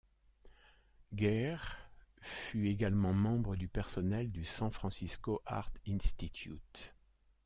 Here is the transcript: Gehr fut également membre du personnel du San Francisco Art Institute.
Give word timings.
Gehr 1.13 1.61
fut 2.21 2.65
également 2.69 3.13
membre 3.13 3.55
du 3.55 3.67
personnel 3.67 4.31
du 4.31 4.45
San 4.45 4.71
Francisco 4.71 5.43
Art 5.45 5.69
Institute. 5.87 6.95